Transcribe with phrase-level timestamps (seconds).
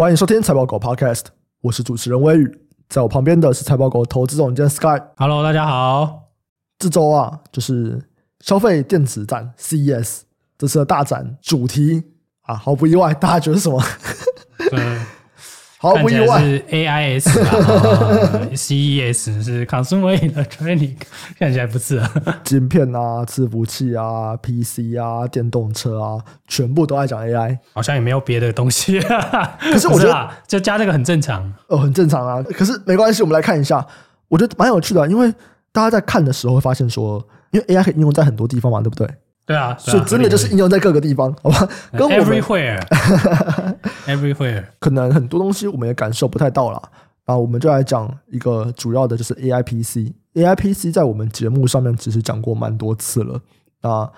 [0.00, 1.24] 欢迎收听财报狗 Podcast，
[1.60, 4.98] 我是主持人威宇，在我旁边的是财报狗投资总监 Sky。
[5.18, 6.30] Hello，大家好。
[6.78, 8.02] 这周啊，就是
[8.38, 10.22] 消费电子展 CES
[10.56, 12.02] 这次的大展主题
[12.40, 13.78] 啊，毫不意外，大家觉得是什么？
[14.70, 15.00] 对。
[15.82, 20.96] 毫不意外是 AIS 啊， CES 是 Consumer Electronic，
[21.38, 22.12] 看起来不是啊，
[22.44, 29.00] 晶片啊，伺服器啊，PC 啊，电动车啊，全部都在讲 AI，好像也没有别的东西。
[29.72, 32.42] 可是我觉得就加这个很正常，哦，很正常啊。
[32.42, 33.86] 可是没关系，我们来看一下，
[34.28, 35.32] 我觉得蛮有趣的，因为
[35.72, 39.08] 大家在看的时候会发现说，因为 AI 可以应用在很多地方嘛，对不对？
[39.50, 41.68] 对啊，所以真的就是应用在各个地方，好吧？
[41.90, 46.80] 跟我们 Everywhere，Everywhere， 可能很多东西我们也感受不太到了。
[47.24, 50.12] 啊，我们就来讲一个主要的，就是 AI PC。
[50.34, 53.40] AI PC 在我们节目上面其实讲过蛮多次了。
[53.80, 54.08] 啊，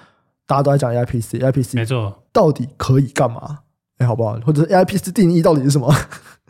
[0.47, 3.61] 大家都在讲 AI PC，AI PC 没错，到底可以干嘛？
[3.97, 4.39] 哎，好不好？
[4.45, 5.91] 或者是 AI PC 定义到底是什么？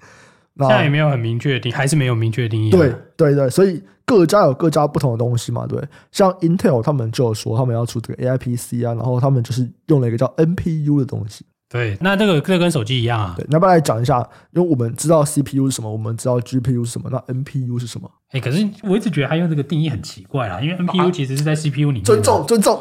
[0.58, 2.70] 现在也没有很明确的定义，还是没有明确的定义。
[2.70, 3.80] 对对对，所以。
[4.04, 11.44] 各家有各家不同的东西嘛，对，像 Intel 他们就有说他们要出这个 AI PC 啊，然后他们就是用了一个叫 NPU 的东西。
[11.68, 13.34] 对，那这个这跟手机一样啊。
[13.34, 14.18] 对，那要不要来讲一下？
[14.52, 18.10] 因为我们知道 CPU 是什么，我们知道 GPU 是什么，那 NPU 是什么？
[18.28, 22.04] 哎、欸，可是我一直觉得他用这个定义很奇怪啦，因为 NPU 其实是在 CPU 里面。
[22.04, 22.78] 尊重尊重，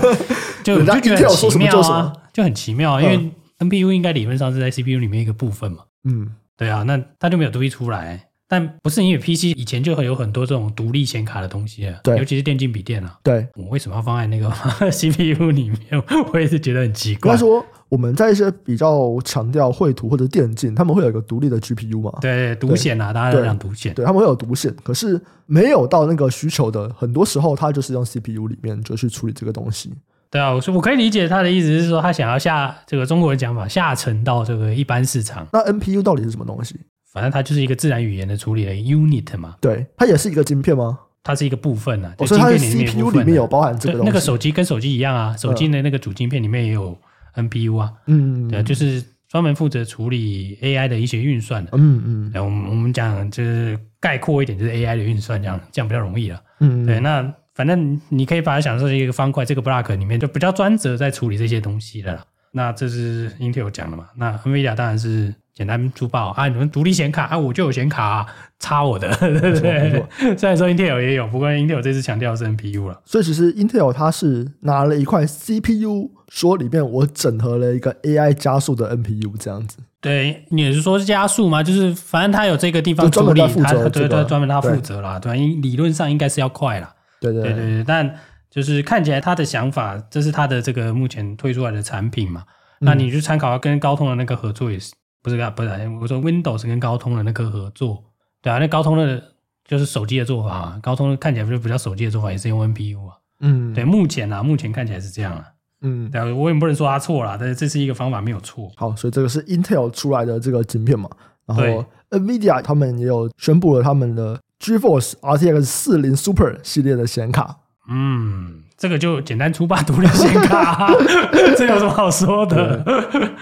[0.62, 5.78] 就就觉得很奇妙啊，就很奇妙，啊因为嗯 NPU 应该理论上是在 CPU 里面一个部分嘛。
[6.04, 8.28] 嗯，对啊，那他就没有独立出来。
[8.48, 13.18] 但不是因为 PC 以前就会有很多这种独立显卡的东西啊，对，尤其是电竞笔电啊。
[13.22, 14.48] 对，我为什么要放在那个
[14.90, 16.02] CPU 里面？
[16.32, 17.32] 我也是觉得很奇怪。
[17.32, 22.12] 他说我们在一些比较强调绘图或者电竞，他们会有一个独立的 GPU 嘛？
[22.20, 24.74] 对，独显啊，大家都讲独显，对，他们会有独显。
[24.84, 29.92] 可是没有到那个需求的，很多时候他就是用 CPU 里面就去处理这个东西。
[30.30, 35.46] 对啊，我说我可以理解他的意思是说，他想要下这个中国人讲法，下沉到这个一般市场。
[35.52, 36.76] 那 NPU 到底是什么东西？
[37.16, 40.98] 反正它就是一个自然语言的处理的 unit 嘛，对，它也是一个晶片吗？
[41.24, 44.06] 它是一个部分啊，所以它的 CPU 里面有包含这个东西。
[44.06, 46.94] 那个手机跟手机一样啊，手机的那个主晶片里面也有
[47.34, 52.30] NPU 啊，嗯，对，就是专门负责处理 AI 的一些运算的，嗯嗯。
[52.34, 57.00] 然后我们我们讲就是概括一点，就是 AI 的运算这样，这样比较容易了，嗯，对。
[57.00, 62.24] 那反正你可以把它想成是一个方块，这个 block 里面就比较专责在处理这些东西的了。
[62.52, 64.10] 那这是 Intel 讲的嘛？
[64.16, 65.34] 那 NVIDIA 当然是。
[65.56, 66.48] 简单粗暴啊！
[66.48, 68.26] 你们独立显卡啊，我就有显卡啊，
[68.58, 70.04] 插我的，对不对？
[70.36, 73.00] 虽然说 Intel 也有，不过 Intel 这次强调是 NPU 了。
[73.06, 79.78] 所以其实 Intel 它是拿了一块 CPU，说里面我整合了一个 AI 加速的 NPU 这样子。
[80.02, 81.62] 对，你是说是加速吗？
[81.62, 85.18] 就是反正它有这个地方专门负责，对对，专门它负责啦。
[85.18, 86.94] 对，理论上应该是要快啦。
[87.18, 88.14] 对对对对，但
[88.50, 92.44] 就是看起来他的想法，这是他的这个目前推出来的产品嘛？
[92.80, 94.92] 那你去参考跟高通的那个合作也是。
[95.26, 95.68] 不是啊，不是，
[96.00, 98.00] 我说 Windows 跟高通的那个合作，
[98.40, 99.20] 对啊，那高通的
[99.66, 105.44] 就是手机的做法嘛，高通看起来就比较手机的做法，也是用 NPU 啊，嗯，对，目前啊，目前看起来是这样啊，
[105.80, 108.70] 嗯，对，我也不能说它错了，但是这是一个方法没有错。
[108.76, 111.10] 好，所以这个是 Intel 出来的这个晶片嘛，
[111.44, 117.56] 然后 NVIDIA 他们也有宣布了他们的 GeForce RTX 四零 Super 系列的显卡，
[117.88, 118.62] 嗯。
[118.76, 120.92] 这个就简单粗暴独立显卡，
[121.56, 122.84] 这有什么好说的？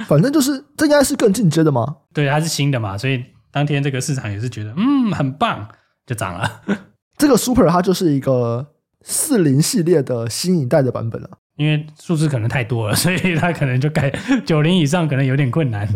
[0.06, 1.96] 反正就是这应该是更进阶的嘛？
[2.12, 5.66] 对，它是新的嘛，所以当天这个市场也是觉得嗯很棒，
[6.06, 6.62] 就涨了。
[7.18, 8.66] 这个 Super 它就是一个
[9.02, 14.12] 四零系列的新一代的版本了，因为数字可能太多了，所以它可能就改
[14.44, 15.88] 九零以上可能有点困难。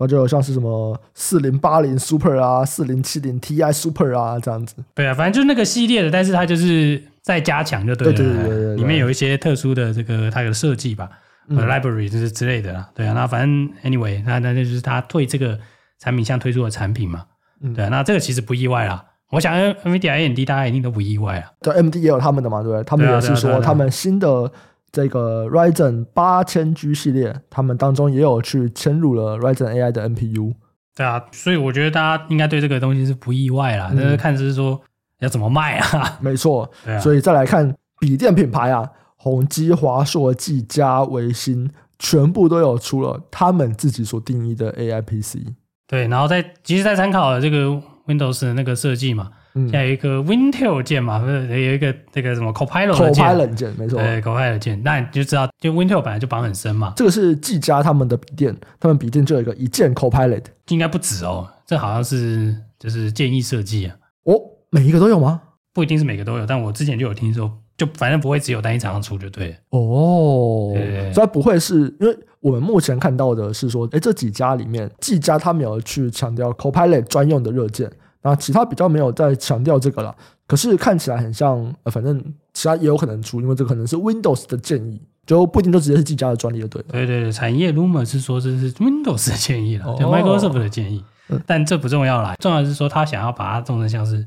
[0.00, 4.74] 然后就像是什么四零八零 Super 啊，四零七零 Ti Super 啊这样子。
[4.94, 7.02] 对啊，反正就是那个系列的，但是它就是
[7.34, 8.12] 在加强就对了。
[8.12, 11.08] 对对对对，对，里面有一些特殊的这个它的设计吧，
[11.48, 12.88] 嗯 library 就是之类的啦。
[12.94, 15.58] 对啊，那反正 anyway，那那就是它对这个
[15.98, 17.24] 产品项推出的产品嘛。
[17.62, 19.04] 嗯对啊，那这个其实不意外啦。
[19.30, 21.50] 我想 NVIDIA AMD 大家一定都不意外啊。
[21.62, 22.82] 对，AMD 也有他们的嘛，对不对？
[22.84, 24.50] 他们也是说他们新的。
[24.92, 30.52] 这个 Ryzen 八千 G 系列，他们当中也有去嵌入了 Ryzen AI 的 NPU。
[30.96, 33.92] 对啊，所以我觉得大家应该对这个东西是不意外啦。
[33.94, 34.82] 但、嗯、是看是说
[35.20, 36.18] 要怎么卖啊？
[36.20, 36.98] 没错，啊。
[36.98, 45.38] 所以再来看笔电品牌啊，宏基、华硕、技嘉、维星，全部都有出了他们自己所定义的 AI PC。
[45.86, 47.66] 对，然后在其实，再参考了这个
[48.06, 49.30] Windows 的那个设计嘛。
[49.52, 56.92] 现在有一个 Wintel 键嘛，不是有一个这个什么 Copilot 键，Copilot 键没错，对 Copilot 键，那你就知道，就 Wintel 本来就绑很深嘛。
[56.94, 63.96] 这个是技嘉他们的笔电，他们笔电就有一个一键 Copilot，应该不止哦，这好像是就是建议设计啊。
[64.22, 64.34] 哦，
[64.70, 65.42] 每一个都有吗？
[65.72, 69.54] 不一定是每个都有，但我之前就有听说，就反正不会只有单一厂商出就对了。
[69.70, 70.74] 哦，
[71.14, 77.90] 所以不会是因为我们目前看到的是说，哎，这几家里面，技嘉他没有去强调 Copilot 专用的热键，
[78.20, 80.12] 然后其他比较没有在强调这个了。
[80.48, 82.20] 可是看起来很像，呃，反正
[82.52, 86.82] 其他也有可能出，因为这可能是 Windows 的建议，就不一定就直接是技嘉的专利的，对。
[86.82, 94.26] 对对对，产业 rumor 是说这是 Windows 的建议了，就 Microsoft 的建议，哦、但这不重要啦，重要的是说他想要把它做成像是。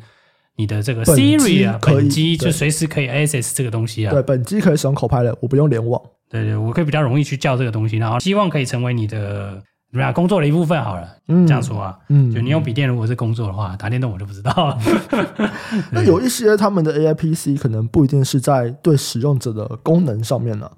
[0.56, 4.12] 你的这个 Siri 啊，本机就随时可以 access 这个东西啊。
[4.12, 6.02] 对，本机可以使用 Copilot，我不用联网。
[6.30, 9.62] 对对，我可以比较容易去叫这个东西，然后希望可以成为你的
[9.92, 11.08] 怎么样工作的一部分好了。
[11.28, 14.80] 嗯，这样说啊，嗯，就你用笔电如果是工作的话，打电动我就不知道了。
[15.92, 20.72] 那有一些他们的 AI PC 可能不一定是在对使用者的功能上面呢、啊，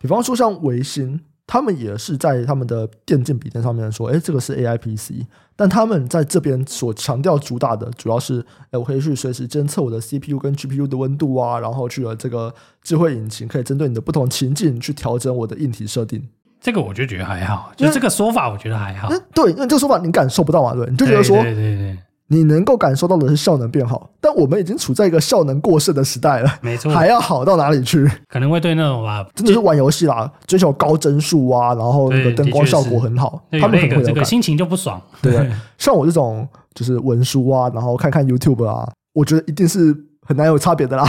[0.00, 1.20] 比方说像微星。
[1.46, 16.26] 他们也是在他们的电竞笔电上面说，哎，这个是 AI PC，但他们在这边所强调主打的，主要是，哎，我可以去随时监测我的 CPU 跟 GPU 的温度啊，然后去了这个智慧引擎，可以针对你的不同情境去调整我的硬体设定。
[16.60, 19.08] 这个我就觉得还好，就这个说法我觉得还好。
[19.34, 21.98] 对，因为这个说法你感受不到嘛，对，你就觉得说，对对对对。
[22.32, 26.50] 你能够感受到的是效能变好，但我们已经处在一个效能过剩的时代了。
[26.62, 28.10] 没错，还要好到哪里去？
[28.28, 34.98] 可能会对那种吧，真的是玩游戏啦，追求高帧数啊，然后那个灯光效果很好，他们可能会这个心情就不爽。
[35.20, 39.94] 对， 像我这种就是文书啊，然后看看 YouTube 啊，我觉得一定是
[40.26, 41.04] 很难有差别的啦。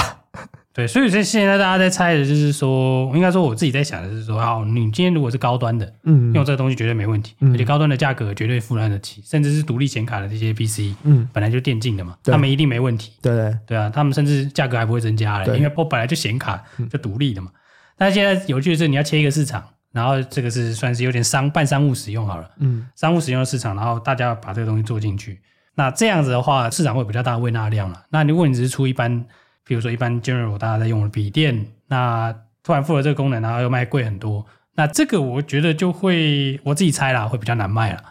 [0.73, 13.11] 对，所以现现在大家在猜的就是说，应该说我自己在想的是说，哦，你今天如果是高端的，嗯，用这个东西绝对没问题，嗯、而且高端的价格绝对负担得起，甚至是独立显卡的这些 PC，嗯，本来就电竞的嘛，他们一定没问题。
[13.21, 17.51] 对对啊，他们甚至价格还不会增加了，因为我本来就显卡就独立的嘛。
[17.95, 25.39] 但是现在有趣的是，你要切一个市场，然后这个是算是有点商半商务使用好了，嗯，商务使用的市场，然后大家把这个东西做进去，
[25.75, 28.05] 那这样子的话，市场会比较大的胃纳量了。
[28.09, 29.23] 那如果你只是出一般。
[29.65, 32.33] 比如说，一般 general 大家在用的笔电，那
[32.63, 34.45] 突然附了这个功能，然后又卖贵很多，
[34.75, 38.01] 那这个我觉得就会我自己猜啦，会比较难卖了。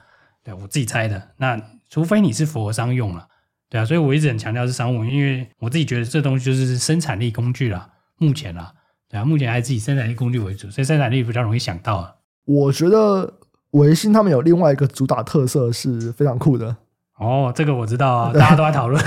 [0.44, 1.30] 对，我自己猜的。
[1.36, 3.28] 那除非你是符合商用了，
[3.68, 7.88] 对啊，所以我一直很强调是商务，因为我自己觉得这东西就是生产力工具啦，
[8.18, 8.72] 目前啦，
[9.08, 12.14] 对啊，目前还是以生产力工具为主，所以生产力比较容易想到啊。
[12.44, 13.32] 我觉得
[13.70, 16.76] 微信他们有另外一个主打特色是非常酷的。
[17.22, 19.02] 哦，这个我知道啊， 大家都在讨论，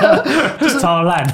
[0.60, 1.24] 就是超烂。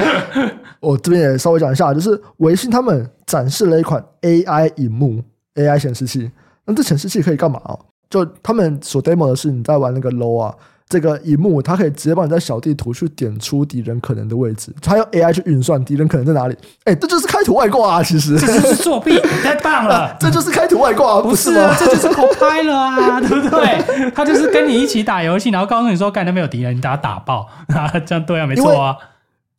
[0.80, 5.22] 我这边也稍微讲一下，就是微信他们展示了一款 AI 荧幕、
[5.54, 6.30] AI 显示器。
[6.64, 7.78] 那这显示器可以干嘛哦？
[8.10, 10.54] 就他们所 demo 的是你在玩那个 low 啊。
[10.88, 16.56] 这个荧幕，它可以直接帮你在小地图去点出敌人可能的位置，它用 AI 去运算敌人可能在哪里。
[16.84, 18.02] 哎，这就是开图外挂啊！
[18.04, 19.94] 其实这就是作弊，太棒了！
[19.94, 21.74] 啊、 这就是开图外挂，不是吗？
[21.76, 24.10] 这就是 Copilot 啊， 对不对？
[24.12, 28.96] 他就是跟你一起打游戏，然后告诉你说，刚才没有敌人，你把他打爆啊， 这样对啊，没错啊。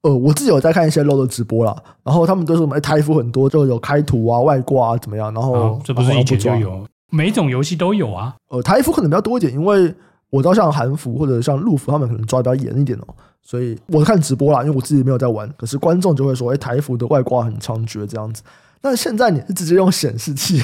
[0.04, 1.76] 呃，我自己有在看一些 LOL 的直播啦，
[2.06, 8.34] 然后他们都是什么台服很多，就有开图啊、外挂啊怎么样，然后、哦、这不是以前就有，每种游戏都有啊。
[8.50, 9.94] 呃，台服可能比较多一点，因为。
[10.30, 18.44] 我知道像韩服或者像陆服，他们可能抓得比较严一点哦，所以我看直播啦，因为我自己没有在玩，可是观众就会说，哎，台服的外挂很猖獗这样子。
[18.82, 20.62] 那现在你是直接用显示器，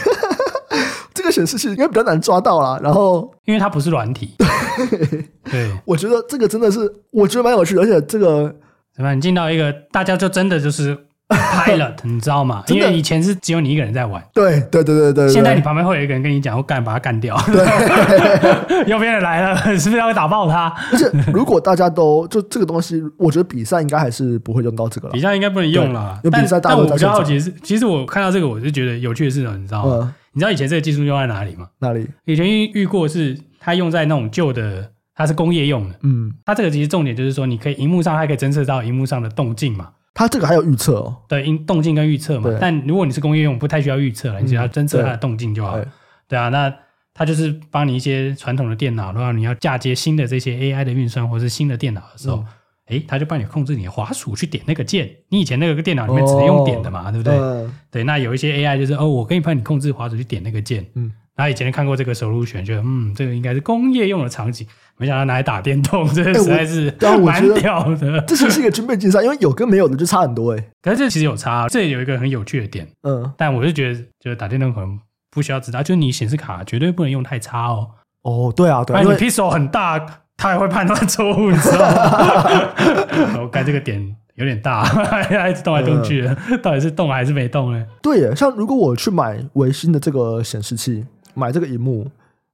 [1.14, 2.80] 这个显示器应该比较难抓到啦。
[2.84, 8.54] 然后，因为它不是软体，对，对， 我觉得这个真的是，我觉得蛮有趣的，而且这个
[8.96, 10.98] 怎么，你进到一个大家就真的就是。
[11.30, 12.64] Pilot， 你知道吗？
[12.68, 14.24] 因为以前是只有你一个人在玩。
[14.34, 15.30] 对对对对对。
[15.30, 17.36] 现在你旁边会有一个人跟你讲，我干把他干掉。
[17.48, 20.74] 对， 右边人来了， 是不是要打爆他？
[20.92, 25.14] 而且如果大家都就这个东西，我觉得比赛应该还是不会用到这个了。
[25.14, 26.20] 比赛应该不能用了。
[26.24, 30.14] 有比赛，但我比较好奇是，其实我看到这个，我是觉得有趣的是什么，你知道吗？
[30.34, 31.68] 你知道以前这个技术用在哪里吗？
[31.80, 32.08] 哪里？
[32.26, 35.96] 以前遇过是它用在那种旧的，它是工业用的。
[36.04, 39.90] 嗯，它这个其实重点就是说，你可以荧幕上还可以侦测到荧幕上的动静嘛。
[40.14, 42.50] 它这个还有预测哦，对，因动静跟预测嘛。
[42.50, 45.84] 对但如果你是工业用，不太需要预测了，你只要侦测它的动静就好了。
[45.84, 45.92] 对，
[46.30, 46.74] 对啊，那
[47.14, 52.44] 它就是帮你一些传统的电脑的话，你要嫁接新的这些 AI 的运算或是新的电脑的时候，
[52.86, 55.10] 哎、嗯，它就帮你控制你的滑鼠去点那个键。
[55.30, 57.34] 你以前那个电脑里面只能用点的嘛，哦、对不对？
[57.36, 60.86] 嗯、对，那有一些 AI 就是哦，我可以帮你控制滑鼠去点那个键。
[60.96, 64.68] 嗯，然后以前看过这个 solution，觉得嗯，这个应该是工业用的场景。
[64.98, 66.94] 没想到拿来打电动， 这实在是
[67.26, 68.22] 蛮屌的。
[68.22, 70.64] 这是是一个军备竞赛，因为有跟没有的就差很多哎。
[70.82, 72.88] 可是这其实有差，这有一个很有趣的点。
[73.02, 75.00] 嗯，但我是觉得，就是打电动可能
[75.32, 77.90] 不需要知道，就是你显示卡绝对不能用太差哦。
[78.22, 80.00] 哦，对啊，对，因为你 pixel 很大，
[80.38, 83.40] 它也会判断错误，你知道吗？
[83.42, 87.84] 我盖这个点有点大，还一直动来动去的，到底是动还是没动呢？
[88.04, 92.08] 对耶，像如果我去买维新的这个显示器，买这个荧幕，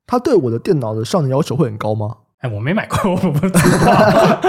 [0.08, 2.16] 它对我的电脑的效能要求会很高吗？
[2.40, 4.40] 哎，我没买过，我不知道，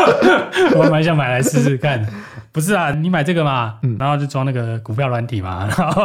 [0.79, 2.07] 我蛮想买来试试看。
[2.53, 6.03] 不是啊，你买这个嘛，嗯、然后就装那个股票软体嘛， 然后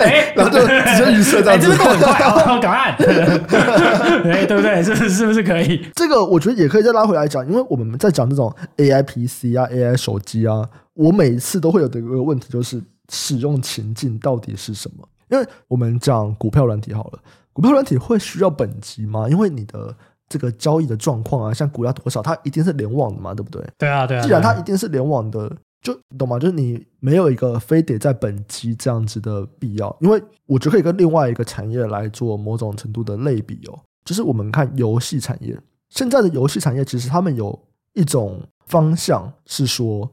[0.00, 2.90] 哎，然后就直接预设这样子，欸、这个很快啊，赶快，
[4.30, 4.82] 哎，对不对？
[4.82, 5.86] 是是不是可以？
[5.94, 12.82] 这个我觉得也可以再拉回来讲，因为我们在讲这种 AI PC 啊、AI 手机啊，我每一次都会有的一个问题就是
[13.12, 15.06] 使用情境到底是什么？
[15.30, 17.18] 因为我们讲股票软体好了，
[17.52, 19.28] 股票软体会需要本机吗？
[19.28, 19.94] 因为你的。
[20.32, 23.60] 这个交易的状况啊，像股价多少，它一定是联网的嘛，对不对？
[23.76, 24.22] 对啊，对啊。
[24.22, 26.38] 既然它一定是联网的，就懂吗？
[26.38, 33.76] 就是你没有一个非得在本机这样子的必要，因为我觉得可以跟另外一个产业来做某种程度的类比哦。
[34.04, 35.58] 就是我们看游戏产业，
[35.88, 37.58] 现在的游戏产业其实他们有
[37.94, 40.08] 一种方向是说，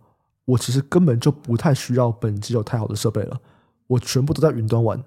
[0.45, 3.39] 我其实根本就不太需要本机有太好的设备了，
[3.87, 5.01] 我全部都在云端玩。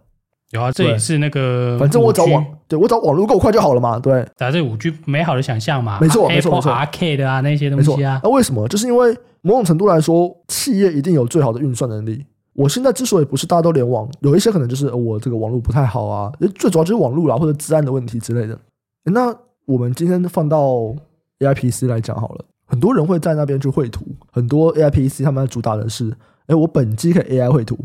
[0.51, 4.01] 有啊，这也是那个，反正我找网，对我找网络够快就好了嘛。
[4.01, 8.21] 对，打这五 G 美好的想象嘛，没错，没错，没错，Arcade 啊那些东西啊。
[8.25, 8.67] 那为什么？
[8.67, 12.27] 就是因为某种程度来说，企业一定有最好的运算能力。
[12.55, 18.59] 我现在之所以不是大家都联网，有一些可能就是我这个网络不太好啊，最主要就是网络啦或者治安的问题之类的。
[19.05, 19.33] 那
[19.67, 20.93] 我们今天放到
[21.39, 26.13] AI PC 来讲好了，很多人会在那边去绘图，很多 AI PC 他们主打的是，
[26.49, 27.79] 哎，我本机可以 AI 绘图，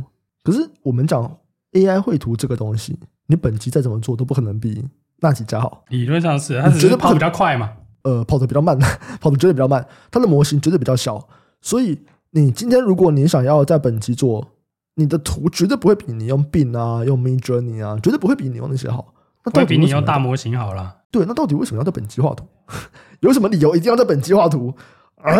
[0.46, 1.40] 可是我们讲
[1.74, 2.98] AI 绘图这个东西。
[3.28, 4.86] 你本机再怎么做都不可能比
[5.20, 5.84] 那几家好。
[5.90, 7.72] 理论上是，它只是跑得比较快嘛。
[8.04, 8.78] 呃，跑得比较慢，
[9.20, 9.84] 跑得绝对比较慢。
[10.12, 11.28] 它的模型绝对比较小，
[11.60, 12.00] 所以
[12.30, 14.48] 你今天如果你想要在本机做，
[14.94, 19.12] 你的图绝对不会比你用 Bing 啊、用 Midjourney 啊，绝对不会比你用那些好。
[19.44, 20.98] 那到底比你用大模型好了。
[21.10, 22.46] 对，那到底为什么要在本机画图？
[23.22, 24.72] 有什么理由一定要在本机画图
[25.18, 25.34] 啊？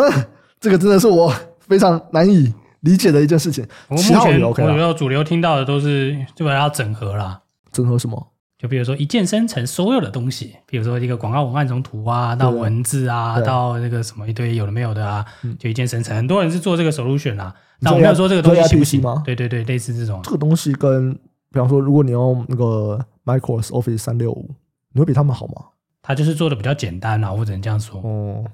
[0.60, 2.52] 这个真的是我非常难以
[2.86, 3.68] 理解的一件事情。
[3.90, 7.42] 我目前我觉得主流听到的都是基本上要整合啦。
[7.72, 8.32] 整合什么？
[8.58, 15.26] 就比如说一键生成所有的东西，比如说一个广告文案从图啊到文字啊到那个什么一堆有的没有的啊，
[15.60, 16.16] 就一键生成。
[16.16, 19.22] 很多人是做这个 solution 啊，那我没有说这个东西行不行吗？
[19.26, 20.22] 对对对，类似这种。
[20.24, 21.14] 这个东西跟
[21.52, 24.50] 比方说，如果你用那个 Microsoft Office 三六五，
[24.94, 25.56] 你会比他们好吗？
[26.02, 28.00] 他就是做的比较简单啊，我只能这样说。
[28.02, 28.46] 哦。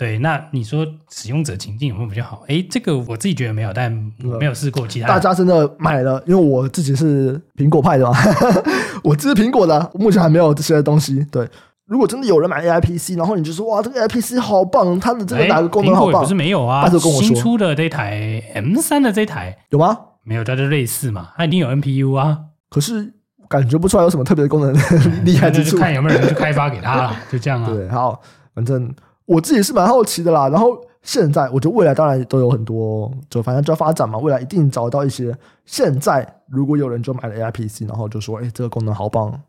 [0.00, 2.42] 对，那你说使用者情境有没有比较好？
[2.48, 3.92] 哎，这个我自己觉得没有，但
[4.24, 5.06] 我没有试过其他。
[5.06, 8.16] 大家真的买了，因为我自己是苹果派的嘛，
[9.04, 11.22] 我支持苹果的，目前还没有这些东西。
[11.30, 11.46] 对，
[11.84, 16.22] 如果真的有人买 AI PC，然后你就说哇，这个 AI PC 好棒，它的这个哪个功能好棒？
[16.22, 19.98] 不是没有啊，新出的这台 M 三的这台有吗？
[20.24, 22.38] 没有，它就类似嘛，它一定有 NPU 啊，
[22.70, 23.12] 可是
[23.50, 24.74] 感觉不出来有什么特别的功能
[25.26, 25.76] 厉害之处。
[25.76, 27.68] 看有没有人去开发给他了，就这样啊。
[27.74, 28.18] 对，好，
[28.54, 28.90] 反正。
[29.30, 35.32] 我自己是蛮好奇的啦，然后现在我觉得未来当然都有很多，就反正就要发展嘛，未来一定找到一些。
[35.64, 39.40] 现在如果有人就买了 AI PC，然后就说：“哎，这个功能好棒，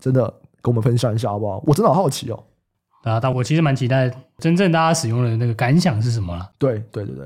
[0.00, 0.22] 真的
[0.60, 2.42] 跟我们分享一下好不好？”我真的好好奇哦。
[3.04, 6.50] 啊，但我其实蛮期待真正大家使用的那个感想是什么了。
[6.58, 7.24] 对对对对。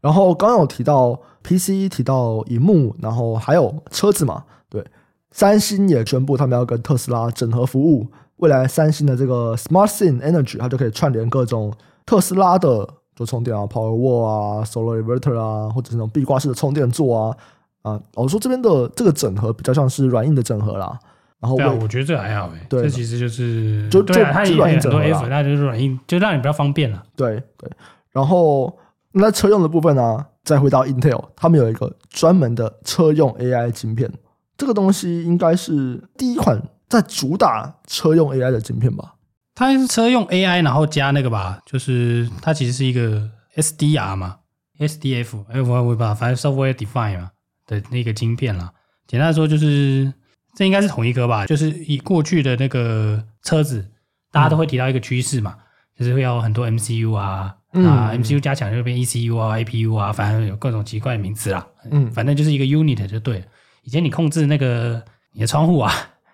[0.00, 4.42] 然后刚刚有提到 PC，提到荧幕，然后还有车子嘛。
[4.68, 4.84] 对，
[5.30, 8.08] 三星也宣布他们要跟特斯拉整合服务。
[8.42, 11.72] 未来三星的这个 SmartThings Energy，它就可以串联各种
[12.04, 17.36] 特斯拉的就充电啊，Powerwall 啊，Solar Inverter 啊，或者是那种壁挂式的充电座啊
[17.82, 18.00] 啊。
[18.14, 20.98] 我说这边的这个整合比较像是软硬的整合啦。
[21.38, 22.66] 然后，对啊，我觉得这还好诶。
[22.68, 27.00] 对，这其实就是就就它也很多 F，那就是软硬，就让你比较方便了。
[27.14, 27.70] 对对。
[28.10, 28.76] 然后
[29.12, 34.12] 那车用的部分呢，啊，再回到 Intel，他们有一个专门的车用 AI 晶片，
[34.56, 36.60] 这个东西应该是第一款。
[36.92, 39.14] 在主打车用 AI 的晶片吧，
[39.54, 44.36] 它是车用 AI，然后加那个吧，就是它其实是一个 SDR 嘛
[44.78, 47.30] ，SDF，哎，我我把反正 Software Defined 嘛
[47.66, 48.70] 的那个晶片啦。
[49.06, 50.12] 简单来说，就是
[50.54, 53.88] 这应该是同一个吧，就是以过去的那个车子，
[54.30, 55.64] 大家都会提到一个趋势嘛，嗯、
[55.98, 61.66] 就是会有很多 MCU 啊，嗯、啊 MCU 加强就变 ECU 啊，APU 啊，反正有各种奇怪的名字啦。
[61.90, 63.46] 嗯，反正就是一个 unit 就对了。
[63.82, 65.90] 以前你控制那个你的窗户啊。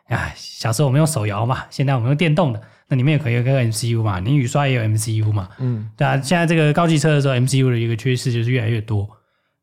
[0.09, 6.21] 哎，小时候我们用手摇嘛，现在我们用电动的，那里面也可以有个 MCU 嘛，你雨刷也有 MCU 嘛，嗯，对啊。
[6.21, 9.09] 现在这个高级车的时候，MCU 的一个趋势就是越来越多。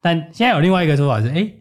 [0.01, 1.51] 但现在有另外一个说法是，哎，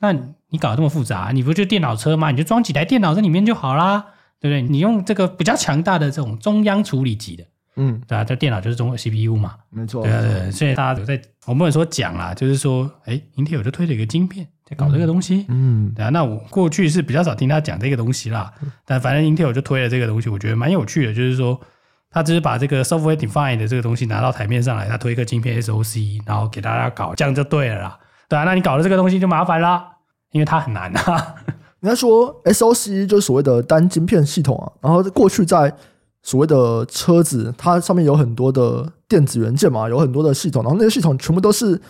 [0.00, 0.12] 那
[0.50, 2.30] 你搞得这么复杂，你不就电脑车吗？
[2.30, 4.04] 你就装几台电脑在里面就好啦，
[4.38, 4.60] 对不对？
[4.70, 7.44] 你用这个比较强大的这种中央处理级的，
[7.76, 10.50] 嗯，对啊，这电脑就是中国 CPU 嘛，没错，对啊，对啊。
[10.50, 14.46] 所以大家有在，我们有说讲啦，就是说，哎，Intel 就推了一个晶片。
[14.68, 18.52] 在搞这个东西，嗯，对啊，那我过去是比较少听他讲这个东西啦，
[18.84, 21.60] 但反正 Intel 就推了这个东西，我觉得蛮有趣的，就是说
[22.10, 29.86] 他只是把这个 software defined 的这个东西拿到台面上来，他推一个晶片 SoC，然后给大家搞，这样就对了啦，对啊，那你搞了这个东西就麻烦啦，
[30.32, 31.36] 因为它很难啊。
[31.78, 35.72] 人家说 SoC 就是所谓的单晶片系统啊，然后过去在
[36.24, 41.80] 所谓的车子，它上面有很多的电子元件嘛，有很多的系统，然后那些系统全部都是。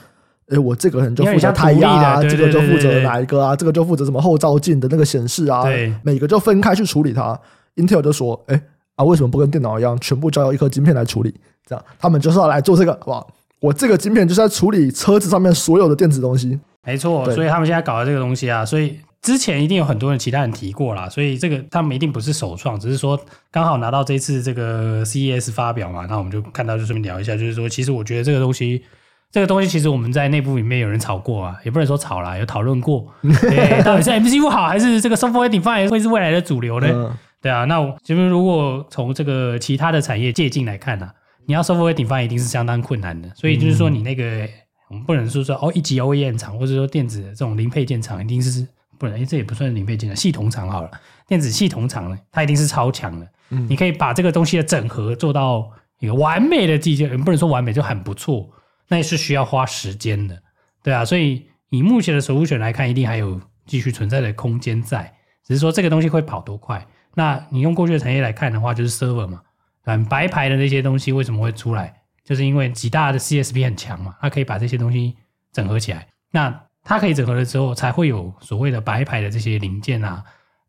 [0.49, 7.39] 哎，我这个人就负责胎压啊，这个就负责哪一个啊，这个就负责什么后照镜的那个显示啊，对，每个就分开去处理它。
[7.77, 8.63] Intel 就说，哎
[8.95, 11.35] 啊，为什么不跟电脑一样，全部交由一颗晶片来处理？
[11.67, 13.29] 这样，他们就是要来做这个，好不好？
[13.61, 16.59] 我这个晶片就是在处理车子上面所有的电子东西。
[16.85, 23.19] 没错，所以他们现在搞的这个东西啊，所以之前一定有很多人其他人提过啦，所以这个他们一定不是首创，只是说
[23.51, 28.83] 刚好拿到这次这个 CES 发表嘛，那我们就看到就顺便聊一下，就是说其实我觉得这个东西，
[29.31, 36.89] 这个东西其实我们在内部里面有人吵过啊，也不能说吵啦，有讨论过， 对，到底是 MCU 好还是这个 Software Defined 会是未来的主流呢？
[36.91, 41.13] 嗯、对啊，那其实如果从这个其他的产业借镜来看呢、啊，
[41.47, 44.49] 你要 Software Defined 一定是相当困难的，所以就是说你那个。
[44.89, 48.65] 我们不能说说哦，一级 OEM 厂，或者说电子的这种零配件厂，一定是
[49.01, 49.27] 不能。
[49.27, 50.89] 这也不算是零配件的系统厂好了。
[51.27, 53.27] 电子系统厂呢，它一定是超强的。
[53.51, 55.69] 嗯，你可以把这个东西的整合做到
[55.99, 58.49] 一个完美的机件，不能说完美就很不错，
[58.89, 60.43] 那也是需要花时间的，
[60.83, 61.05] 对啊。
[61.05, 65.13] 所以以目前的 solution 来看，一定还有继续存在的空间在，
[65.45, 66.87] 只是说这个东西会跑多快。
[67.15, 69.43] 那你用过去的产业来看的话，就是 server 嘛，
[69.83, 71.95] 很白牌的那些东西为什么会出来？
[72.25, 75.17] 就是因为几大的 CSP 很强嘛，它可以把这些东西
[75.53, 76.09] 整合起来。
[76.33, 80.25] 那它可以整合了之后，才会有所谓的白牌的这些零件啊，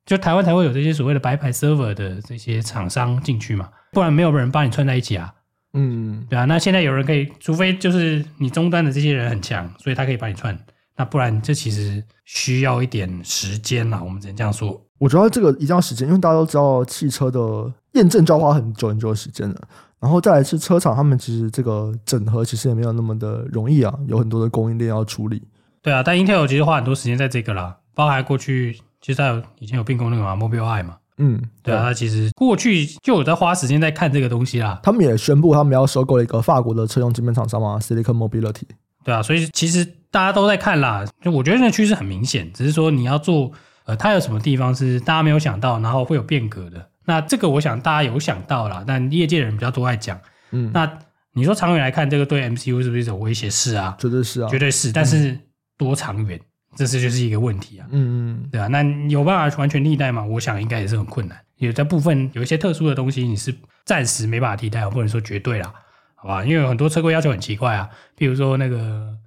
[0.06, 5.34] 就台湾才会有这些所谓的白牌 server 的这些厂商进去嘛，不然没有人帮你串在一起啊。
[5.78, 6.46] 嗯，对啊。
[6.46, 10.58] 那现在有人可以，除非就是你终端的这些人很强，所以他可以帮你串。
[10.96, 14.82] 那不然这其实需要一点时间啦，我们只能这样说。
[14.98, 19.62] 我觉得这个一定要时间，因为大家都知道汽车的验证就要花很久很久的时间了。
[20.00, 25.44] 然后再来是车厂，他们其实这个整合其实也没有那么的容易啊，有很多的供应链要处理。
[25.84, 34.80] 对啊，但 Intel 其实花很多时间在这个啦，包含过去其实它有以前有并购那个嘛，Mobileye 嘛，嗯，对啊，他其实过去就有在花时间在看这个东西啦。
[34.84, 38.64] 他们也宣布他们要收购一个法国的车用晶片厂商嘛，Silicon Mobility。
[39.04, 43.52] 对啊，所以其实大家都在看啦，就我觉得那趋势很明显，只是说你要做，
[43.86, 46.90] 呃，它有什么地方是大家没有想到，然后会有变革的。
[47.06, 50.20] 那这个我想大家有想到啦，但业界人比较多爱讲。
[50.52, 51.00] 嗯，那
[51.34, 53.50] 你说长远来看，这个对 MCU 是不是一种威胁？
[53.50, 54.92] 是啊，绝对是啊，绝对是。
[54.92, 55.40] 但是
[55.78, 56.40] 多长远，
[56.78, 57.88] 这是就是一个问题啊。
[57.92, 58.68] 嗯嗯，对啊。
[58.68, 60.24] 那有办法完全替代吗？
[60.24, 61.38] 我想应该也是很困难。
[61.58, 65.74] 有在部分有一些特殊的东西，你是暂时没办法替代，不能说绝对啦，
[66.16, 66.46] 好吧？
[66.46, 69.18] 因为有很多车规要求很奇怪啊，譬如说那个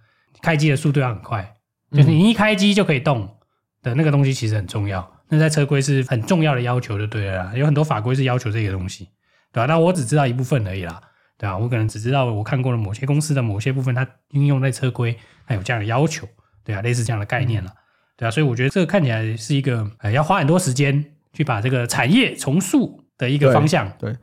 [0.40, 1.56] 开机的速度要很快，
[1.90, 3.36] 就是你一开机就可以动
[3.82, 5.12] 的那个东西，其实很重要。
[5.28, 7.52] 那在车规是很重要的要求，就对了啦。
[7.56, 9.08] 有很多法规是要求这个东西，
[9.52, 9.66] 对吧？
[9.66, 11.00] 那我只知道一部分而已啦，
[11.36, 11.58] 对吧？
[11.58, 16.28] 我可能只知道我看过了某些公司的某些部分，它应用在车规，它有这样的要求，
[16.64, 17.70] 对啊，类似这样的概念了，
[18.16, 18.30] 对啊。
[18.30, 23.90] 所以我觉得这个看起来是一个呃，要花很多时间去把这个产业重塑的一个方向。
[23.98, 24.18] 对，对，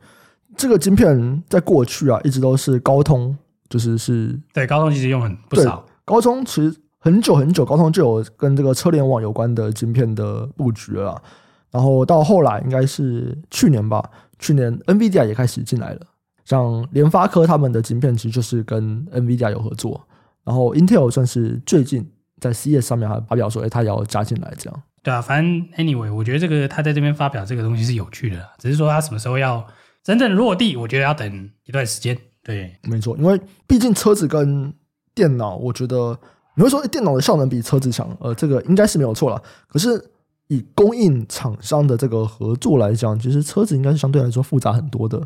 [0.56, 3.36] 这个晶片在过去啊，一直都是高通，
[3.68, 6.76] 就是是，对，高通其实用很不少，高通其实。
[7.00, 11.22] 很久很久，高通就有跟这个车联网有关的晶片的布局了。
[11.70, 14.04] 然后到后来，应该是去年吧，
[14.40, 16.00] 去年 NVIDIA 也开始进来了。
[16.44, 20.04] 像联发科他们的晶片其实就是跟 NVIDIA 有合作。
[20.44, 22.04] 然后 Intel 算是最近
[22.40, 24.82] 在 CES 上面还发表说，哎，他也要加进来这样。
[25.02, 29.66] 对啊，反正 Anyway，我觉得这个他在这边发表这个东西是有趣的，只是说他什么时候要
[30.02, 32.16] 真正落地，我觉得要等一段时间。
[32.42, 34.72] 对，没错，因为毕竟车子跟
[35.14, 36.18] 电脑，我觉得。
[36.54, 39.40] 你会说电脑的效能比车子强，呃，这个应该是没有错了。
[39.68, 40.10] 可是
[40.48, 45.22] 以供应厂商的这个合作来讲，其实车子应该是相对来说复杂很多的。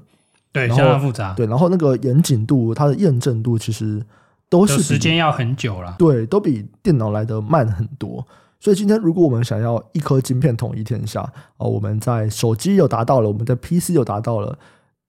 [0.53, 1.33] 对，相当复杂。
[1.33, 4.05] 对，然后那个严谨度、它的验证度，其实
[4.53, 5.95] 都是时间要很久了。
[5.99, 8.23] 对，都比电脑来的慢很多。
[8.61, 11.23] 所以今天如果我们想要一颗晶片统一天下
[11.57, 14.59] 啊，我们在手机又达到了，我们在 PC 又达到了，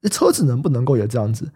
[0.10, 1.51] 车子能不能够也这样子？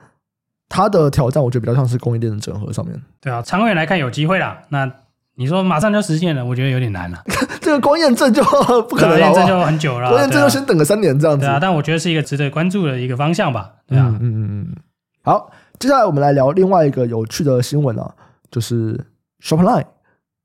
[0.68, 3.02] 它的挑战，我觉得比较像是供应链的整合上面。
[3.22, 4.60] 对啊，长远来看有机会啦。
[4.68, 4.92] 那
[5.36, 7.24] 你说马上就实现了，我觉得有点难了。
[7.62, 8.44] 这个光验证就
[8.84, 10.10] 不可能，验证就很久了。
[10.10, 11.46] 光验证就先等个三年这样子。
[11.46, 13.72] 对啊，但我觉得是一个值得关注的一个方向吧。
[13.88, 14.76] 对啊，嗯嗯嗯。
[15.24, 18.14] 好，接下来我们来聊另外一个有趣的新闻啊，
[18.50, 19.00] 就是
[19.44, 19.86] Shopline。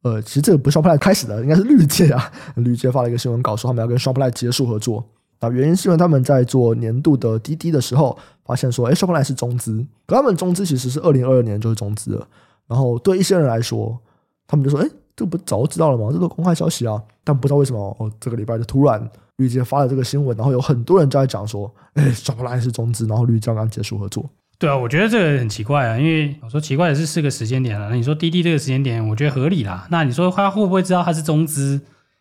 [0.03, 2.31] 呃，其实这个不是 Shopline 开始的，应该是绿界啊。
[2.57, 5.05] 绿界发了一个新闻稿，说他们要跟 Shopline 结束合作。
[5.39, 12.29] 啊，原因是因为他们在做年度的滴滴的时候，发现说，哎，Shopline 是中资，可他们中资其实是二零二二年就是中资了。
[12.69, 13.99] 然后对一些人来说，
[14.47, 16.11] 他们就说，哎，这不早就知道了吗？
[16.13, 17.03] 这都公开消息啊。
[17.25, 24.29] 但不知道为什么，哦，这个礼拜就突然绿界发了这个新闻，然后有很多人就在讲说，哎，Shopline 是中资，然后绿界刚刚结束合作。
[24.63, 27.89] 对啊，我觉得这个很奇怪啊，因为我说奇怪的是四个时间点啊。
[27.91, 29.89] 那你说滴滴这个时间点，我觉得合理啦。
[29.91, 31.81] 那你说他会不会知道他是中资？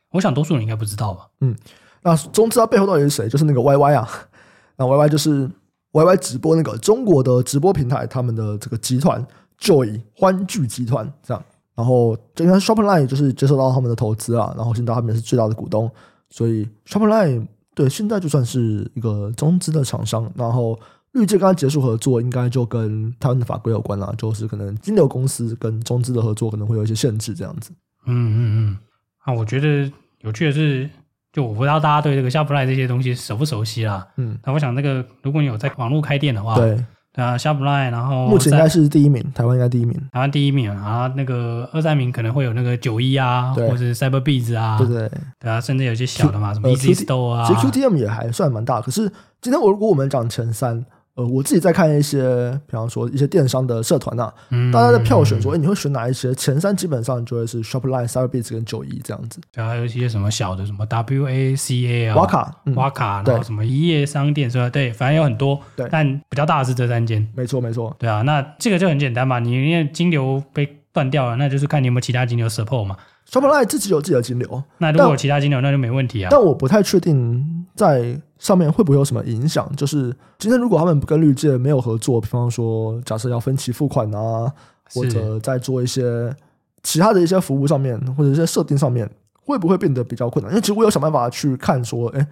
[0.10, 1.28] 我想多数人应该不知道吧。
[1.42, 1.56] 嗯。
[2.02, 3.30] 那中资它背后到底是谁？
[3.30, 4.10] 就是那个 YY 啊，
[4.76, 5.48] 那 YY 就是
[5.92, 9.24] YY 直播那个中国的直播平台，他们的这个集团
[9.60, 11.44] Joy 欢聚集团这样。
[11.76, 15.88] 然后就因为 Shopline 就是接受到他们的投资啊，然后现在他们是最大的股东，
[16.32, 20.28] 所以 Shopline 对现在就算是一个中资的厂商。
[20.36, 20.80] 然后
[21.14, 27.72] 绿界刚刚结束合作，应该就跟台湾的法规有关啦，就是可能金流公司跟中资的合作可能会有一些限制这样子。
[28.06, 28.78] 嗯嗯嗯，
[29.26, 30.90] 啊，我觉得有趣的是，
[31.34, 34.08] 就我不知道大家对这个 Shopify 这些东西熟不熟悉啦。
[34.16, 36.84] 嗯，那我想那个如果你有在网络开店的话，对。
[37.14, 48.80] 对啊，Shopify，然后目前应该是第一名，台湾应该第一名，台湾第一名啊，那个二三名可能会有那个九一啊，或者是 Cyberbees 啊，对对对啊，甚至有些小的嘛，什么 Easy Store 啊，其实 QTM 也还算蛮大。
[48.80, 50.86] 可是今天我如果我们讲前三。
[51.22, 56.34] 呃，我自己在看一些，比方说一些电商的社团呐、啊，嗯、大家在票选说，哎，你会选哪一些？
[56.34, 59.40] 前三基本上就会是 Shopline、Cyberbiz 跟九一这样子。
[59.54, 64.70] 对，还有一些什么小的，什么 WACA 啊，瓦卡、嗯、瓦卡，然后什么一夜商店是吧？
[64.70, 65.60] 对，反正有很多。
[65.76, 67.28] 对，但比较大的是这三间。
[67.36, 67.96] 没错，没错。
[68.00, 72.98] 对啊，那这个就很简单嘛，你因为金流被断掉了，那就是看你有没有其他金流 support 嘛。
[73.30, 76.28] Shopline 自己有自己的金流，那如果有其他金流，那就没问题啊。
[76.30, 79.72] 但我不太确定在上面会不会有什么影响。
[79.78, 84.52] 就是今天如果他们跟绿界没有合作，比方说假设要分期付款啊，
[84.94, 86.36] 或者在做一些
[86.84, 89.10] 其他的一些服务上面，或者一些设定上面，
[89.46, 90.52] 会不会变得比较困难？
[90.52, 92.28] 因为其实我有想办法去看说，哎。